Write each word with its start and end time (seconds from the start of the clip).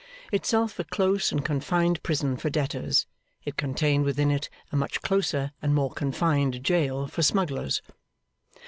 Itself 0.31 0.79
a 0.79 0.83
close 0.83 1.31
and 1.31 1.45
confined 1.45 2.01
prison 2.01 2.35
for 2.35 2.49
debtors, 2.49 3.05
it 3.45 3.55
contained 3.55 4.03
within 4.03 4.31
it 4.31 4.49
a 4.71 4.75
much 4.75 4.99
closer 5.03 5.51
and 5.61 5.75
more 5.75 5.91
confined 5.91 6.63
jail 6.63 7.05
for 7.07 7.21
smugglers. 7.21 7.83